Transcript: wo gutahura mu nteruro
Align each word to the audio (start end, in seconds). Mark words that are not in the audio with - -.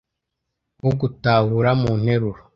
wo 0.83 0.91
gutahura 0.99 1.69
mu 1.81 1.91
nteruro 1.99 2.39